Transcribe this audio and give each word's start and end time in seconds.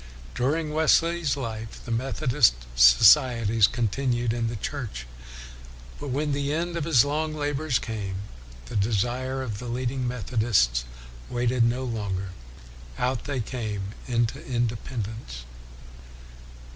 During 0.33 0.73
Wesley's 0.73 1.37
life 1.37 1.85
the 1.85 1.91
Methodist 1.91 2.55
societies 2.75 3.67
continued 3.67 4.33
in 4.33 4.47
the 4.47 4.55
Church, 4.55 5.05
but 5.99 6.07
when 6.07 6.31
the 6.31 6.51
end 6.51 6.75
of 6.75 6.85
his 6.85 7.05
long 7.05 7.35
labors 7.35 7.77
came, 7.77 8.15
the 8.65 8.75
desire 8.75 9.43
of 9.43 9.59
the 9.59 9.67
leading 9.67 10.07
Methodists 10.07 10.85
waited 11.29 11.63
no 11.63 11.83
longer. 11.83 12.29
Out 12.97 13.25
they 13.25 13.41
came 13.41 13.93
into 14.07 14.43
independence. 14.43 15.45